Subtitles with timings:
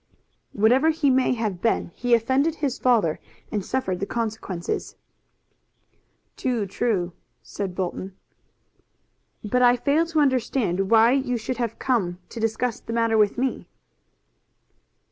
[0.53, 3.19] "Whatever he may have been, he offended his father,
[3.51, 4.95] and suffered the consequences."
[6.35, 7.13] "Too true!"
[9.43, 13.37] "But I fail to understand why you should have come to discuss this matter with
[13.37, 13.67] me."